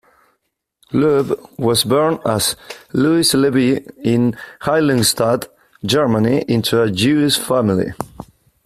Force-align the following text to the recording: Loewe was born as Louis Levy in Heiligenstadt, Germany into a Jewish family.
Loewe 0.93 1.59
was 1.59 1.83
born 1.83 2.17
as 2.25 2.55
Louis 2.91 3.35
Levy 3.35 3.85
in 4.03 4.35
Heiligenstadt, 4.61 5.47
Germany 5.85 6.43
into 6.47 6.81
a 6.81 6.89
Jewish 6.89 7.37
family. 7.37 7.93